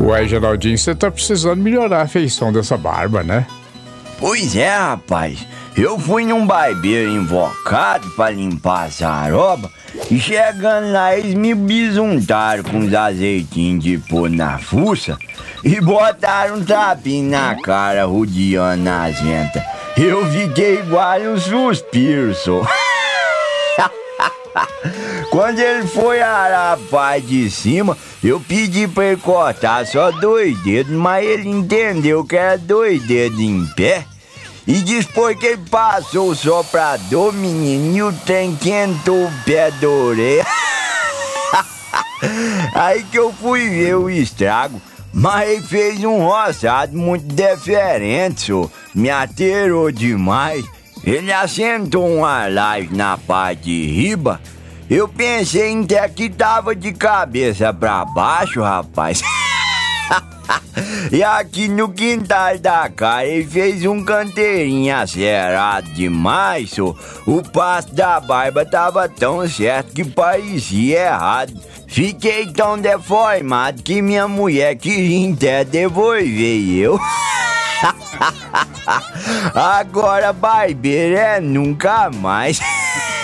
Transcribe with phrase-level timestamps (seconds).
[0.00, 3.46] Ué, Geraldinho, você tá precisando melhorar a feição dessa barba, né?
[4.18, 5.46] Pois é, rapaz.
[5.76, 9.70] Eu fui num barbeiro invocado pra limpar essa aroba
[10.10, 15.16] e chegando lá eles me bisuntaram com os azeitinhos de pôr na fuça
[15.62, 19.62] e botaram um tapinho na cara rodeando as ventas.
[19.96, 22.66] Eu fiquei igual um suspiro, só.
[25.30, 30.58] Quando ele foi arar a parte de cima, eu pedi pra ele cortar só dois
[30.62, 34.04] dedos, mas ele entendeu que era dois dedos em pé.
[34.66, 39.88] E depois que ele passou o soprador, menino, e o trem quentou o pé da.
[42.74, 44.80] Aí que eu fui ver o estrago.
[45.10, 48.70] Mas ele fez um roçado muito diferente, senhor.
[48.94, 50.64] Me aterrou demais.
[51.02, 54.40] Ele assentou uma live na parte de riba.
[54.90, 59.20] Eu pensei até que tava de cabeça pra baixo, rapaz.
[61.12, 66.78] e aqui no quintal da casa ele fez um canteirinho acerado demais.
[66.78, 71.52] O passo da barba tava tão certo que parecia errado.
[71.86, 76.98] Fiquei tão deformado que minha mulher queria até devolver eu.
[79.54, 82.58] Agora barbeiro é nunca mais.